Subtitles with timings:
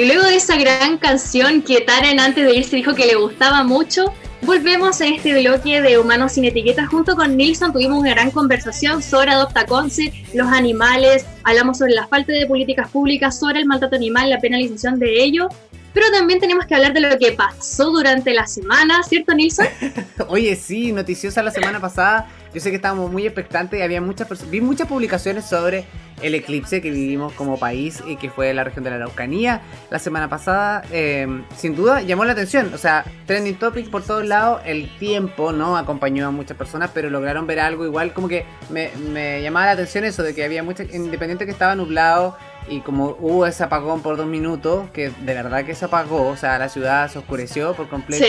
[0.00, 3.64] Y luego de esa gran canción que Taren antes de irse dijo que le gustaba
[3.64, 6.88] mucho, volvemos a este bloque de Humanos sin Etiquetas.
[6.88, 12.06] Junto con Nilsson tuvimos una gran conversación sobre Adopta Conce, los animales, hablamos sobre la
[12.06, 15.50] falta de políticas públicas, sobre el maltrato animal, la penalización de ello.
[15.92, 19.66] Pero también tenemos que hablar de lo que pasó durante la semana, ¿cierto, Nilsson?
[20.28, 22.26] Oye, sí, noticiosa la semana pasada.
[22.54, 25.84] Yo sé que estábamos muy expectantes y había muchas vi muchas publicaciones sobre
[26.22, 29.98] el eclipse que vivimos como país y que fue la región de la Araucanía la
[29.98, 30.82] semana pasada.
[30.90, 34.60] Em, sin duda llamó la atención, o sea, trending topics por todos lados.
[34.64, 35.76] El tiempo, ¿no?
[35.76, 38.12] Acompañó a muchas personas, pero lograron ver algo igual.
[38.12, 41.74] Como que me, me llamaba la atención eso de que había muchas, independiente que estaba
[41.74, 42.36] nublado
[42.68, 46.36] y como hubo ese apagón por dos minutos, que de verdad que se apagó, o
[46.36, 48.26] sea, la ciudad se oscureció por completo.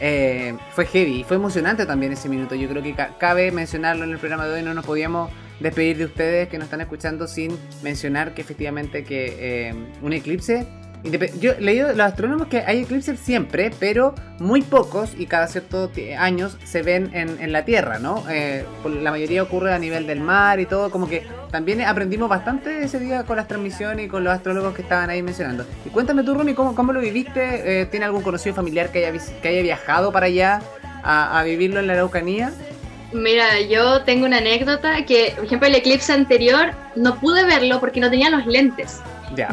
[0.00, 2.54] Eh, fue heavy, fue emocionante también ese minuto.
[2.54, 6.06] Yo creo que cabe mencionarlo en el programa de hoy, no nos podíamos despedir de
[6.06, 10.66] ustedes que nos están escuchando sin mencionar que efectivamente que eh, un eclipse
[11.02, 15.90] yo he leído los astrónomos que hay eclipses siempre, pero muy pocos y cada ciertos
[16.18, 18.24] años se ven en, la Tierra, ¿no?
[18.30, 22.84] Eh, la mayoría ocurre a nivel del mar y todo, como que también aprendimos bastante
[22.84, 25.64] ese día con las transmisiones y con los astrólogos que estaban ahí mencionando.
[25.84, 27.80] Y cuéntame tú, Ronnie, ¿cómo, cómo lo viviste?
[27.80, 30.60] Eh, ¿Tiene algún conocido familiar que haya, que haya viajado para allá
[31.02, 32.52] a, a vivirlo en la Araucanía?
[33.12, 38.00] Mira, yo tengo una anécdota que, por ejemplo, el eclipse anterior no pude verlo porque
[38.00, 39.00] no tenía los lentes.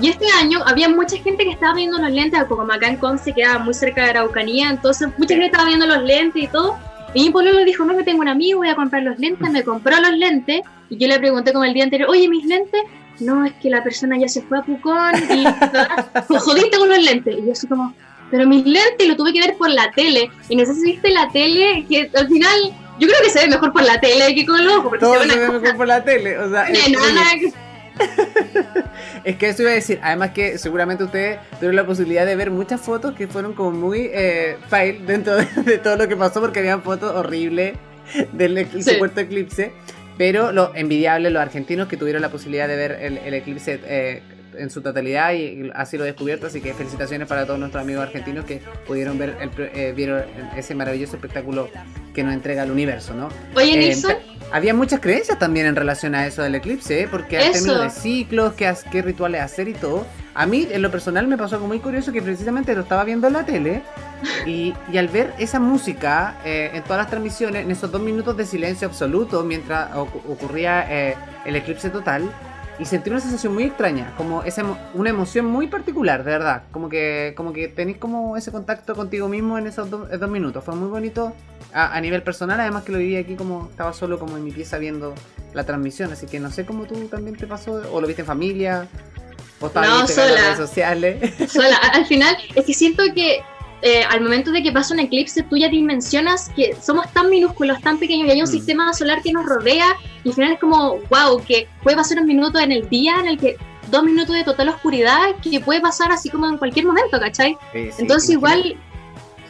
[0.02, 3.34] Y este año había mucha gente que estaba viendo los lentes, como acá en Conce
[3.34, 6.78] quedaba muy cerca de Araucanía, entonces mucha gente estaba viendo los lentes y todo.
[7.14, 9.50] Y mi pueblo le dijo, no, que tengo un amigo, voy a comprar los lentes,
[9.50, 12.82] me compró los lentes, y yo le pregunté como el día anterior, oye, mis lentes,
[13.20, 15.44] no, es que la persona ya se fue a Pucón y
[16.28, 17.36] pues jodiste con los lentes.
[17.38, 17.94] Y yo así como,
[18.30, 21.12] pero mis lentes lo tuve que ver por la tele, y no sé si viste
[21.12, 24.46] la tele, que al final, yo creo que se ve mejor por la tele que
[24.46, 25.00] con los ojos.
[25.00, 26.68] Todo se, ve mejor por la tele, o sea...
[26.70, 27.54] es
[29.38, 32.82] que eso iba a decir, además que seguramente ustedes tuvieron la posibilidad de ver muchas
[32.82, 36.82] fotos que fueron como muy eh, fail dentro de, todo lo que pasó porque habían
[36.82, 37.76] fotos horribles
[38.34, 39.72] del supuesto eclipse.
[40.18, 44.24] Pero lo envidiable, los argentinos que tuvieron la posibilidad de ver el, eclipse eh,
[44.58, 46.48] en su totalidad y así lo descubierto.
[46.48, 50.24] Así que felicitaciones para todos nuestros amigos argentinos que pudieron ver el, eh, vieron
[50.56, 51.70] ese maravilloso espectáculo
[52.16, 53.30] que nos entrega el universo, ¿no?
[53.56, 54.16] Oye, eh, Nixon.
[54.52, 57.08] Había muchas creencias también en relación a eso del eclipse, ¿eh?
[57.10, 60.06] porque hay términos de ciclos, qué, qué rituales hacer y todo.
[60.34, 63.28] A mí, en lo personal, me pasó algo muy curioso que precisamente lo estaba viendo
[63.28, 63.82] en la tele
[64.46, 68.46] y, y al ver esa música en todas las transmisiones, en esos dos minutos de
[68.46, 72.30] silencio absoluto mientras ocurría el eclipse total,
[72.80, 76.90] y sentí una sensación muy extraña, como esa una emoción muy particular, de verdad, como
[76.90, 80.90] que como que tenéis como ese contacto contigo mismo en esos dos minutos, fue muy
[80.90, 81.34] bonito
[81.74, 84.78] a, nivel personal, además que lo viví aquí como estaba solo como en mi pieza
[84.78, 85.14] viendo
[85.54, 88.28] la transmisión, así que no sé cómo tú también te pasó, o lo viste en
[88.28, 88.88] familia,
[89.60, 90.28] o no, sola.
[90.28, 91.34] en las redes sociales.
[91.52, 93.42] Sola, al final es que siento que
[93.82, 97.80] eh, al momento de que pasa un eclipse, tú ya dimensionas que somos tan minúsculos,
[97.82, 98.52] tan pequeños, y hay un mm.
[98.52, 102.28] sistema solar que nos rodea, y al final es como, wow, que puede pasar un
[102.28, 103.58] minuto en el día en el que
[103.90, 107.58] dos minutos de total oscuridad, que puede pasar así como en cualquier momento, ¿cachai?
[107.74, 108.78] Entonces igual...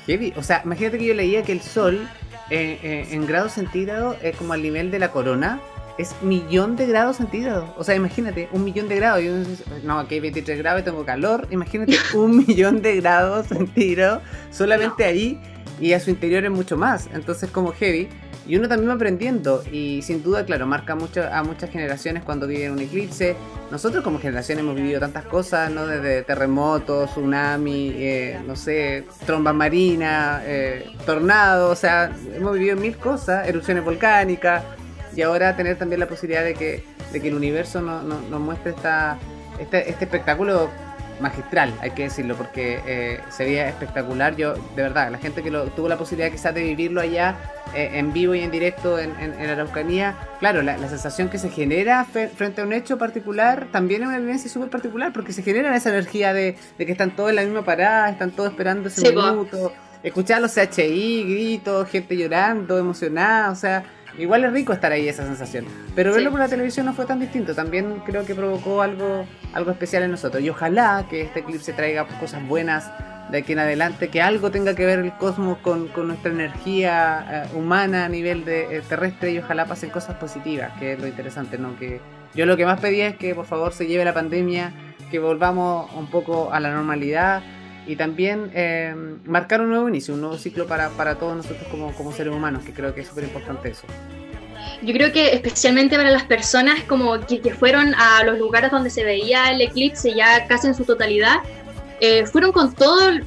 [0.06, 0.34] Heavy.
[0.38, 2.08] O sea, imagínate que yo leía que el sol
[2.50, 5.60] eh, eh, en grados centígrados es como al nivel de la corona,
[5.98, 7.70] es millón de grados centígrados.
[7.78, 9.24] O sea, imagínate, un millón de grados.
[9.84, 11.48] no, aquí hay 23 grados y tengo calor.
[11.52, 15.42] Imagínate un millón de grados centígrados solamente ahí
[15.80, 17.08] y a su interior es mucho más.
[17.14, 18.10] Entonces, como heavy.
[18.48, 19.62] Y uno también va aprendiendo.
[19.72, 23.36] Y sin duda, claro, marca mucho a muchas generaciones cuando viven un eclipse.
[23.72, 25.86] Nosotros, como generación, hemos vivido tantas cosas, ¿no?
[25.86, 31.74] Desde terremotos, tsunami, eh, no sé, trombas marinas, eh, tornados.
[31.74, 34.64] O sea, hemos vivido mil cosas, erupciones volcánicas
[35.18, 39.18] y ahora tener también la posibilidad de que, de que el universo nos muestre esta,
[39.60, 40.70] este, este, espectáculo
[41.20, 44.36] magistral, hay que decirlo, porque eh, sería espectacular.
[44.36, 47.36] Yo, de verdad, la gente que lo, tuvo la posibilidad quizás de vivirlo allá
[47.74, 51.50] eh, en vivo y en directo en, en, la Araucanía, claro, la, sensación que se
[51.50, 55.76] genera frente a un hecho particular también es una vivencia súper particular, porque se genera
[55.76, 59.74] esa energía de, que están todos en la misma parada, están todos esperando ese minuto.
[60.04, 63.84] Escuchar los CHI, gritos, gente llorando, emocionada, o sea,
[64.18, 65.66] Igual es rico estar ahí esa sensación.
[65.96, 67.54] Pero verlo por la televisión no fue tan distinto.
[67.54, 70.44] También creo que provocó algo, algo especial en nosotros.
[70.44, 72.92] Y ojalá que este clip se traiga cosas buenas
[73.30, 77.58] de aquí en adelante, que algo tenga que ver el cosmos con, nuestra energía eh,
[77.58, 81.58] humana a nivel de, eh, terrestre y ojalá pasen cosas positivas, que es lo interesante,
[81.58, 81.78] ¿no?
[81.78, 82.00] Que
[82.36, 84.72] yo lo que más pedía es que por favor se lleve la pandemia,
[85.12, 87.44] que volvamos un poco a la normalidad
[87.88, 88.94] y también eh,
[89.26, 92.64] marcar un nuevo inicio, un nuevo ciclo para, para todos nosotros como, como, seres humanos,
[92.64, 93.88] que creo que es súper importante eso.
[94.84, 98.90] Yo creo que especialmente para las personas como que, que, fueron a los lugares donde
[98.90, 101.38] se veía el eclipse ya casi en su totalidad,
[102.02, 103.26] eh, fueron con todo el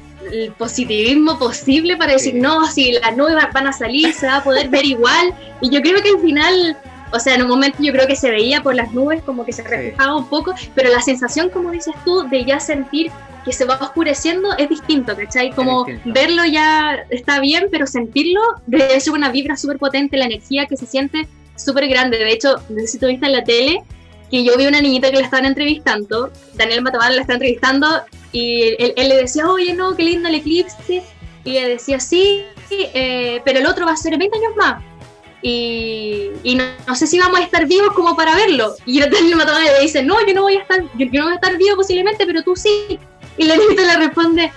[0.57, 4.69] positivismo posible para decir, no, si las nubes van a salir, se va a poder
[4.69, 5.33] ver igual.
[5.59, 6.77] Y yo creo que al final,
[7.11, 9.51] o sea, en un momento yo creo que se veía por las nubes como que
[9.51, 13.11] se reflejaba un poco, pero la sensación, como dices tú, de ya sentir
[13.45, 15.51] que se va oscureciendo es distinto, ¿cachai?
[15.51, 20.65] Como verlo ya está bien, pero sentirlo debe ser una vibra súper potente, la energía
[20.65, 22.17] que se siente súper grande.
[22.17, 23.83] De hecho, no sé si tuviste en la tele
[24.29, 27.87] que yo vi una niñita que la estaban entrevistando, Daniel Matamala la está entrevistando
[28.31, 31.03] y él, le decía, oye, no, qué lindo el eclipse.
[31.43, 34.83] Y le decía, sí, eh, pero el otro va a ser 20 años más.
[35.41, 36.29] Y,
[36.87, 38.75] no, sé si vamos a estar vivos como para verlo.
[38.85, 41.35] Y Daniel Matamala le dice, no, yo no voy a estar, yo, no voy a
[41.35, 42.99] estar vivo posiblemente, pero tú sí.
[43.37, 44.51] Y la niñita le responde,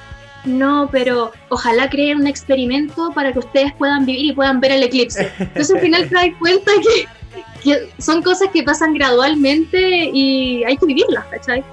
[0.45, 4.83] no, pero ojalá creen un experimento para que ustedes puedan vivir y puedan ver el
[4.83, 5.31] eclipse.
[5.39, 10.85] Entonces al final te das cuenta que, son cosas que pasan gradualmente y hay que
[10.85, 11.65] vivirlas, ¿cachai?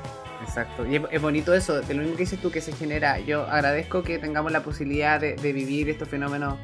[0.41, 3.19] Exacto, y es, bonito eso, de lo mismo que dices tú que se genera.
[3.19, 6.55] Yo agradezco que tengamos la posibilidad de, vivir estos fenómenos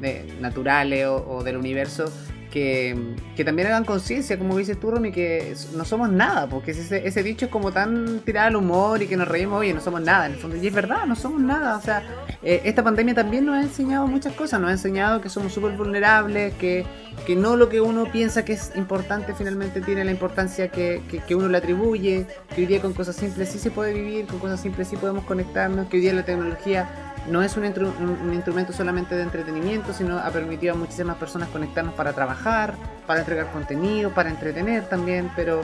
[0.00, 2.12] de, naturales o, del universo
[2.52, 7.22] que, también hagan conciencia, como dices tú, Romy, que no somos nada, porque ese, ese
[7.22, 10.26] dicho es como tan tirado al humor y que nos reímos, oye, no somos nada,
[10.26, 12.02] en el fondo, y es verdad, no somos nada, o sea,
[12.42, 15.72] eh, esta pandemia también nos ha enseñado muchas cosas, nos ha enseñado que somos súper
[15.76, 16.84] vulnerables, que,
[17.26, 21.34] que no lo que uno piensa que es importante finalmente tiene la importancia que, que,
[21.34, 24.60] uno le atribuye, que hoy día con cosas simples sí se puede vivir, con cosas
[24.60, 29.22] simples sí podemos conectarnos, que hoy día la tecnología no es un, instrumento solamente de
[29.22, 32.74] entretenimiento, sino ha permitido a muchísimas personas conectarnos para trabajar,
[33.06, 35.62] para entregar contenido, para entretener también, pero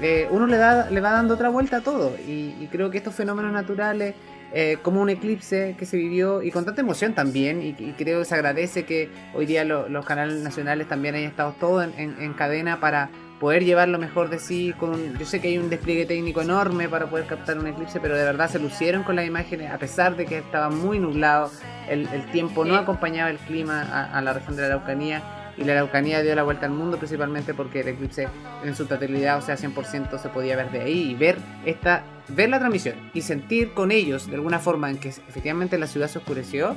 [0.00, 2.14] eh, uno le, da, le va dando otra vuelta a todo.
[2.26, 4.14] Y, creo que estos fenómenos naturales,
[4.52, 8.24] eh, como un eclipse que se vivió y con tanta emoción también, y, creo que
[8.24, 13.10] se agradece que hoy día los canales nacionales también hayan estado todos en cadena para
[13.38, 14.74] poder llevar lo mejor de sí.
[14.78, 18.16] Con yo sé que hay un despliegue técnico enorme para poder captar un eclipse, pero
[18.16, 21.50] de verdad se lucieron con las imágenes, a pesar de que estaba muy nublado,
[21.88, 23.82] el, tiempo no acompañaba el clima
[24.12, 25.22] a, la región de la Araucanía.
[25.56, 28.28] Y la Araucanía dio la vuelta al mundo principalmente porque el eclipse
[28.62, 32.48] en su totalidad, o sea, 100% se podía ver de ahí y ver esta ver
[32.48, 36.18] la transmisión y sentir con ellos de alguna forma en que efectivamente la ciudad se
[36.18, 36.76] oscureció,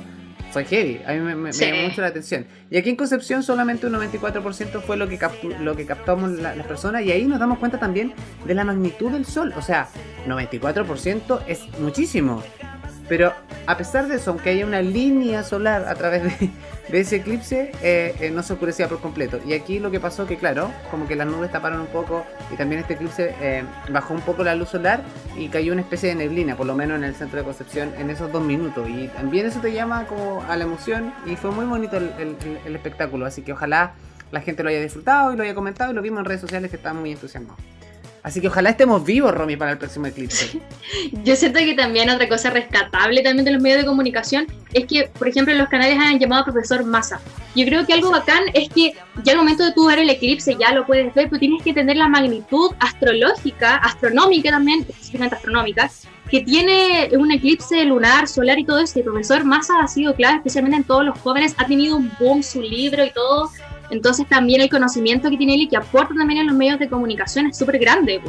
[0.52, 1.00] fue heavy.
[1.06, 2.46] A mí me, llamó mucho la atención.
[2.70, 5.18] Y aquí en Concepción solamente un 94% fue lo que,
[5.60, 8.12] lo que captamos las personas y ahí nos damos cuenta también
[8.44, 9.52] de la magnitud del sol.
[9.56, 9.88] O sea,
[10.26, 12.42] 94% es muchísimo.
[13.12, 13.34] Pero
[13.66, 16.50] a pesar de eso, aunque haya una línea solar a través de,
[16.98, 19.38] ese eclipse, eh, eh, no se oscurecía por completo.
[19.46, 22.56] Y aquí lo que pasó que, claro, como que las nubes taparon un poco y
[22.56, 25.02] también este eclipse eh, bajó un poco la luz solar
[25.36, 28.08] y cayó una especie de neblina, por lo menos en el centro de Concepción, en
[28.08, 28.88] esos dos minutos.
[28.88, 30.06] Y también eso te llama
[30.48, 32.14] a la emoción y fue muy bonito el,
[32.64, 33.26] el espectáculo.
[33.26, 33.92] Así que ojalá
[34.30, 36.70] la gente lo haya disfrutado y lo haya comentado y lo vimos en redes sociales
[36.70, 37.60] que estaban muy entusiasmados.
[38.22, 40.60] Así que ojalá estemos vivos, Romy, para el próximo eclipse.
[41.24, 45.10] Yo siento que también otra cosa rescatable también de los medios de comunicación es que,
[45.18, 47.20] por ejemplo, los canales han llamado a profesor Massa.
[47.56, 50.56] Yo creo que algo bacán es que ya al momento de tú ver el eclipse
[50.58, 55.90] ya lo puedes ver, pero tienes que tener la magnitud astrológica, astronómica también, específicamente astronómica,
[56.30, 58.98] que tiene un eclipse lunar, solar y todo eso.
[58.98, 62.10] Y el profesor Massa ha sido clave, especialmente en todos los jóvenes, ha tenido un
[62.20, 63.50] boom su libro y todo
[63.92, 66.88] entonces también el conocimiento que tiene él y que aporta también en los medios de
[66.88, 68.22] comunicación es súper grande.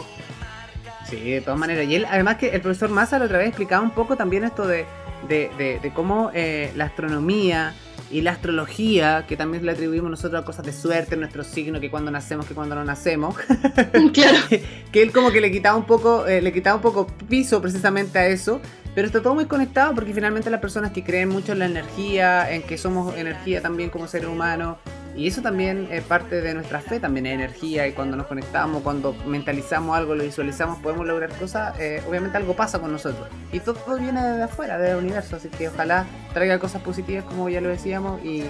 [1.09, 1.87] Sí, de todas maneras.
[1.87, 4.67] Y él, además que el profesor Massa la otra vez explicaba un poco también esto
[4.67, 4.85] de,
[5.29, 7.73] de, cómo eh, la astronomía
[8.11, 11.89] y la astrología, que también le atribuimos nosotros a cosas de suerte, nuestro signo, que
[11.89, 13.35] cuando nacemos, que cuando no nacemos.
[14.13, 14.37] claro.
[14.91, 18.19] que él como que le quitaba un poco, eh, le quitaba un poco piso precisamente
[18.19, 18.59] a eso.
[18.93, 22.51] Pero está todo muy conectado porque finalmente las personas que creen mucho en la energía,
[22.51, 24.77] en que somos energía también como seres humanos,
[25.15, 28.81] y eso también es parte de nuestra fe, también es energía y cuando nos conectamos,
[28.81, 33.27] cuando mentalizamos algo, lo visualizamos, podemos lograr cosas, eh, obviamente algo pasa con nosotros.
[33.51, 37.61] Y todo, viene de afuera, del universo, así que ojalá traiga cosas positivas como ya
[37.61, 38.43] lo decíamos y,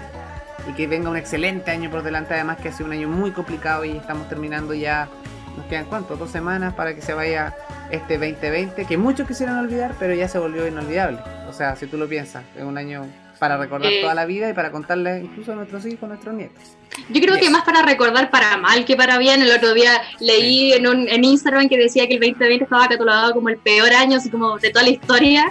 [0.70, 3.32] y que venga un excelente año por delante, además que ha sido un año muy
[3.32, 5.10] complicado y estamos terminando ya,
[5.58, 7.54] nos quedan cuánto, dos semanas para que se vaya
[7.92, 11.20] este 2020, que muchos quisieran olvidar, pero ya se volvió inolvidable.
[11.50, 13.06] O sea, si tú lo piensas, es un año
[13.44, 16.34] para recordar eh, toda la vida y para contarle incluso a nuestros hijos, a nuestros
[16.34, 16.64] nietos.
[17.10, 19.42] Yo creo que más para recordar para mal que para bien.
[19.42, 23.34] El otro día leí en, un, en Instagram que decía que el 2020 estaba catalogado
[23.34, 25.44] como el peor año, así como de toda la historia.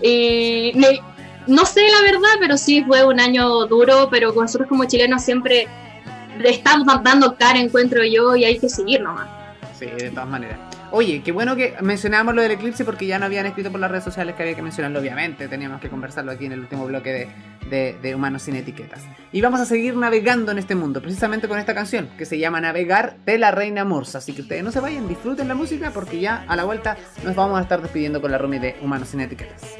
[0.00, 0.72] Y
[1.46, 5.68] no sé la verdad, pero sí fue un año duro, pero nosotros como chilenos siempre
[6.42, 9.28] estamos dando cara, encuentro yo, y hay que seguir nomás.
[9.78, 10.75] Sí, de todas maneras.
[10.98, 13.90] Oye, qué bueno que mencionábamos lo del eclipse porque ya no habían escrito por las
[13.90, 15.46] redes sociales que había que mencionarlo, obviamente.
[15.46, 17.28] Teníamos que conversarlo aquí en el último bloque
[17.68, 19.02] de, de, Humanos sin Etiquetas.
[19.30, 22.62] Y vamos a seguir navegando en este mundo, precisamente con esta canción que se llama
[22.62, 24.16] Navegar de la Reina Morsa.
[24.16, 27.36] Así que ustedes no se vayan, disfruten la música porque ya a la vuelta nos
[27.36, 29.76] vamos a estar despidiendo con la Rumi de Humanos sin Etiquetas.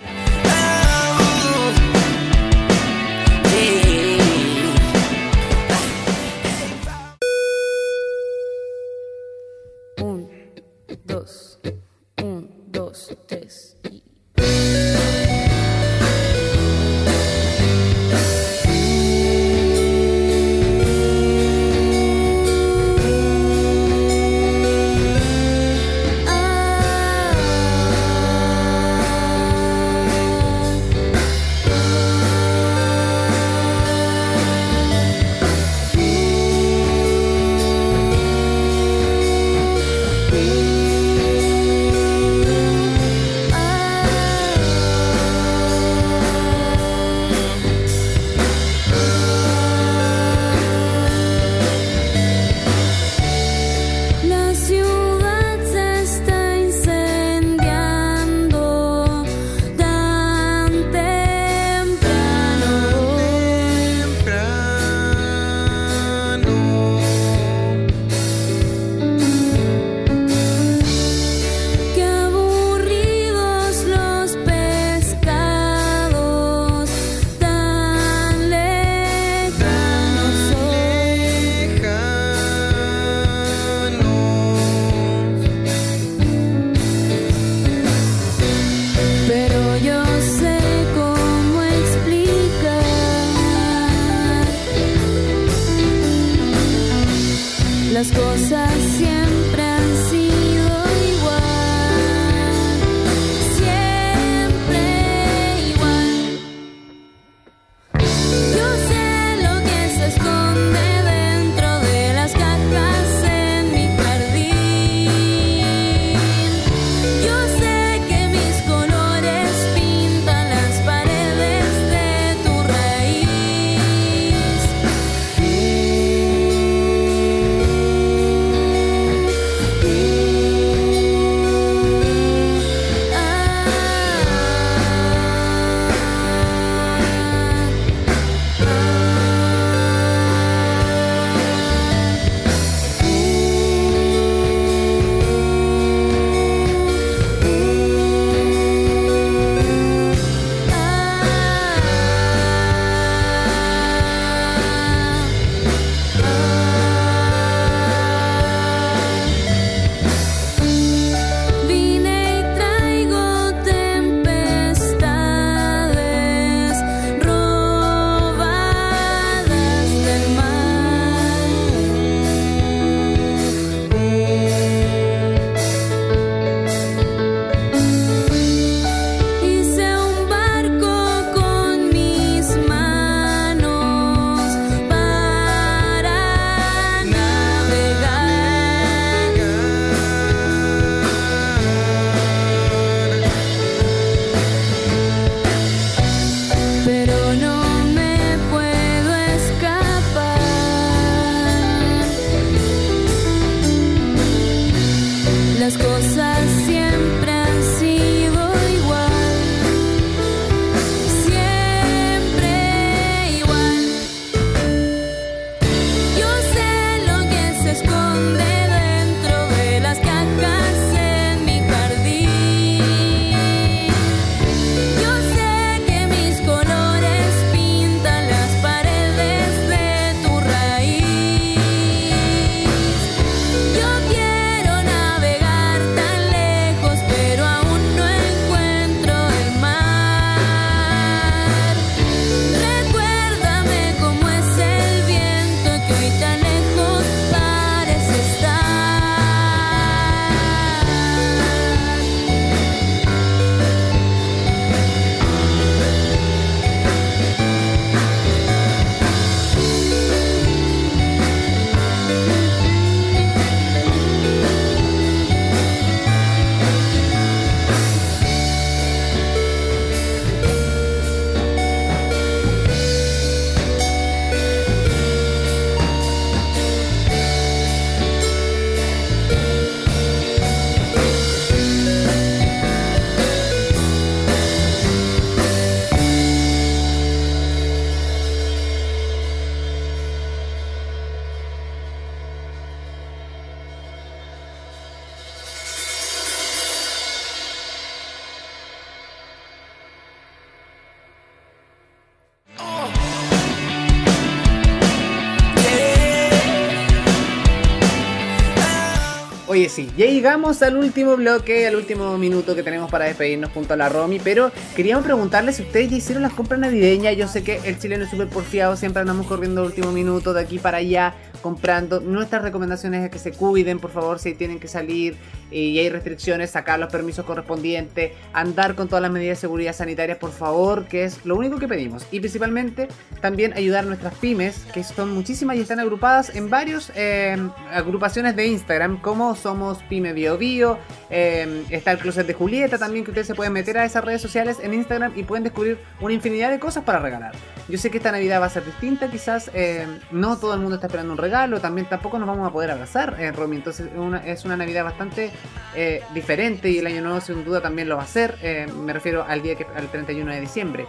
[309.56, 313.72] Oye, sí, ya llegamos al último bloque, al último minuto que tenemos para despedirnos junto
[313.72, 317.16] a la Romy, pero queríamos preguntarle si ustedes ya hicieron las compras navideñas.
[317.16, 320.42] Yo sé que el chileno es súper porfiado, siempre andamos corriendo el último minuto de
[320.42, 322.00] aquí para allá comprando.
[322.00, 325.16] Nuestras recomendaciones es que se cuiden, por favor, si tienen que salir
[325.50, 330.18] y hay restricciones, sacar los permisos correspondientes, andar con todas las medidas de seguridad sanitaria,
[330.18, 332.06] por favor, que es lo único que pedimos.
[332.10, 332.88] Y principalmente
[333.20, 337.36] también ayudar a nuestras pymes, que son muchísimas y están agrupadas en varias eh,
[337.72, 340.78] agrupaciones de Instagram, como somos Pyme Bio Bio,
[341.10, 344.22] eh, está el Closet de Julieta también, que ustedes se pueden meter a esas redes
[344.22, 347.32] sociales en Instagram y pueden descubrir una infinidad de cosas para regalar.
[347.68, 350.76] Yo sé que esta Navidad va a ser distinta, quizás eh, no todo el mundo
[350.76, 351.25] está esperando un regalo,
[351.60, 353.88] también tampoco nos vamos a poder abrazar, eh, Romy, entonces
[354.24, 355.30] es una Navidad bastante
[355.74, 358.36] eh, diferente y el año nuevo sin duda también lo va a hacer,
[358.84, 360.86] me refiero al día que, al 31 de diciembre.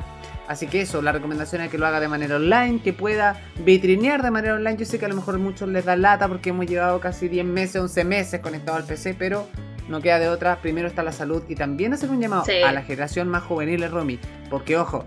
[0.48, 4.24] Así que eso, la recomendación es que lo haga de manera online, que pueda vitrinear
[4.24, 4.77] de manera online.
[4.77, 7.27] Yo sé que a lo mejor a muchos les da lata porque hemos llevado casi
[7.27, 9.46] 10 meses, 11 meses conectados al PC, pero
[9.88, 10.58] no queda de otra.
[10.62, 14.20] Primero está la salud y también hacer un llamado a la generación más juvenil, Romy.
[14.50, 15.06] Porque ojo,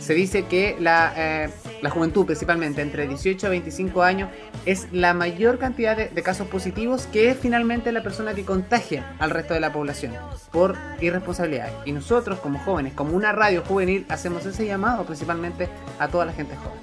[0.00, 1.50] se dice que la, eh,
[1.82, 4.30] la, juventud, principalmente entre 18 a 25 años,
[4.64, 9.30] es la mayor cantidad de, casos positivos que es finalmente la persona que contagia al
[9.30, 10.14] resto de la población
[10.50, 11.70] por irresponsabilidad.
[11.84, 16.32] Y nosotros, como jóvenes, como una radio juvenil, hacemos ese llamado principalmente a toda la
[16.32, 16.78] gente joven.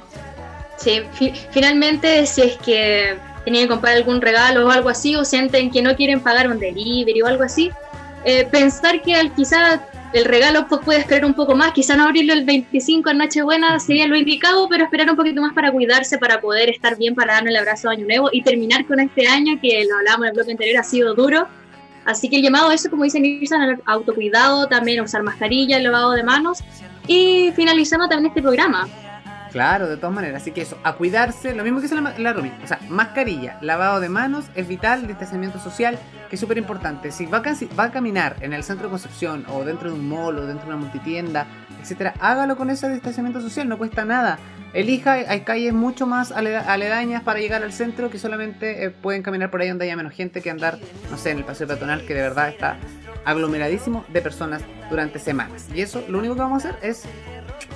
[0.77, 1.01] Sí,
[1.51, 5.82] finalmente, si es que tienen que comprar algún regalo o algo así, o sienten que
[5.82, 7.72] no quieren pagar un delivery o algo así,
[8.25, 12.06] eh, pensar que al quizá el regalo pues, puede esperar un poco más, quizá no
[12.06, 16.18] abrirlo el 25 en Nochebuena sería lo indicado, pero esperar un poquito más para cuidarse,
[16.18, 19.28] para poder estar bien, para darnos el abrazo de Año Nuevo y terminar con este
[19.28, 21.48] año que lo hablábamos en el bloque anterior, ha sido duro.
[22.06, 26.24] Así que el llamado a eso, como dice Nilsson, autocuidado, también usar mascarilla, lavado de
[26.24, 26.60] manos
[27.08, 28.88] y finalizando también este programa.
[29.55, 30.41] Claro, de todas maneras.
[30.41, 34.01] Así que eso, a cuidarse, lo mismo que dice la, la O sea, mascarilla, lavado
[34.01, 35.98] de manos, es vital, distanciamiento social,
[36.29, 37.09] que es súper importante.
[37.09, 40.09] Si va a, va a caminar en el centro de Concepción, o dentro de un
[40.09, 41.48] mall, o dentro de una multitienda,
[41.81, 44.39] etcétera, hágalo con ese distanciamiento social, no cuesta nada.
[44.74, 49.51] Elija, hay calles mucho más aledañas para llegar al centro que solamente eh, pueden caminar
[49.51, 52.13] por ahí donde haya menos gente que andar, no sé, en el paseo peatonal que
[52.13, 52.75] de verdad está
[53.24, 55.70] aglomeradísimo de personas durante semanas.
[55.74, 57.03] Y eso lo único que vamos a hacer es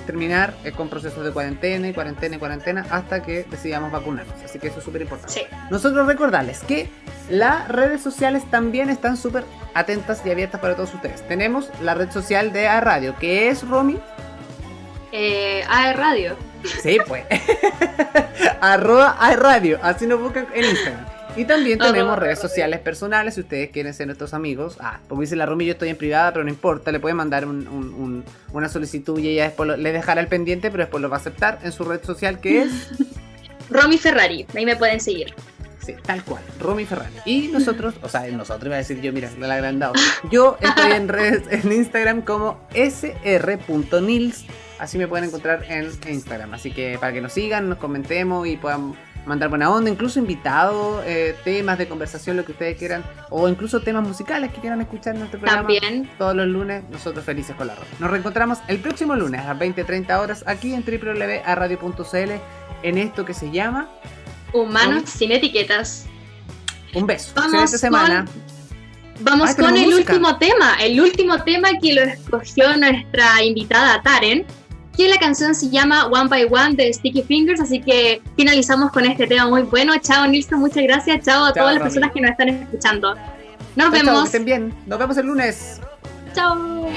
[0.06, 4.34] terminar eh, con procesos de cuarentena y cuarentena y cuarentena hasta que decidamos vacunarnos.
[4.44, 5.46] Así que eso es súper importante.
[5.70, 6.88] Nosotros recordarles que
[7.28, 11.26] las redes sociales también están súper atentas y abiertas para todos ustedes.
[11.28, 13.98] Tenemos la red social de A Radio, que es Romy.
[15.12, 16.36] Eh, A Radio.
[16.82, 17.24] Sí, pues.
[18.60, 19.78] Arroba A Radio.
[19.82, 21.09] Así nos buscan en Instagram.
[21.36, 24.76] Y también tenemos redes sociales personales si ustedes quieren ser nuestros amigos.
[24.80, 27.46] Ah, como dice la Romy, yo estoy en privada, pero no importa, le pueden mandar
[27.46, 31.58] una solicitud y ella después le dejará el pendiente, pero después lo va a aceptar
[31.62, 32.90] en su red social que es...
[33.70, 35.32] Romy Ferrari, ahí me pueden seguir.
[35.78, 37.14] Sí, tal cual, Romy Ferrari.
[37.24, 39.94] Y nosotros, o sea, nosotros iba a decir yo, mira, la agrandado.
[40.30, 44.44] Yo estoy en redes, en Instagram como sr.nils.
[44.78, 46.52] Así me pueden encontrar en Instagram.
[46.54, 48.94] Así que para que nos sigan, nos comentemos y puedan
[49.26, 53.80] mandar buena onda, incluso invitados, eh, temas de conversación, lo que ustedes quieran, o incluso
[53.80, 55.68] temas musicales que quieran escuchar en nuestro programa.
[55.68, 56.10] También.
[56.18, 57.88] Todos los lunes, nosotros felices con la ropa.
[57.98, 62.30] Nos reencontramos el próximo lunes a las 20-30 horas aquí en www.radio.cl
[62.82, 63.88] en esto que se llama
[64.52, 66.06] Humanos sin etiquetas.
[66.94, 67.32] Un beso.
[67.34, 68.24] Vamos semana.
[69.20, 74.46] Vamos con el último tema, el último tema que lo escogió nuestra invitada Taren
[74.98, 79.26] la canción se llama One by One de Sticky Fingers, así que finalizamos con este
[79.26, 79.94] tema muy bueno.
[79.98, 81.24] Chao Nilson, muchas gracias.
[81.24, 83.14] Chao a todas las personas que nos están escuchando.
[83.76, 84.20] Nos vemos.
[84.20, 84.74] que estén bien.
[84.86, 85.80] Nos vemos el lunes.
[86.34, 86.88] Chao.